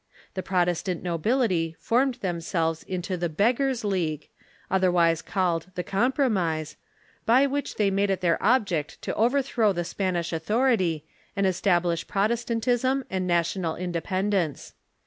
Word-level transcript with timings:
The 0.33 0.41
Protestant 0.41 1.03
nobility 1.03 1.75
formed 1.77 2.15
themselves 2.15 2.81
into 2.81 3.17
the 3.17 3.29
Beggars' 3.29 3.83
League, 3.85 4.29
otherAvise 4.71 5.23
called 5.23 5.67
the 5.75 5.83
Compromise, 5.83 6.75
by 7.27 7.45
Avhich 7.45 7.75
they 7.77 7.91
made 7.91 8.09
it 8.09 8.21
their 8.21 8.41
object 8.41 8.99
to 9.03 9.13
over 9.13 9.43
throAV 9.43 9.75
the 9.75 9.83
Spanish 9.85 10.33
authority 10.33 11.05
and 11.35 11.45
establish 11.45 12.07
Protestantism 12.07 13.03
and 13.11 13.27
national 13.27 13.75
independence. 13.75 14.73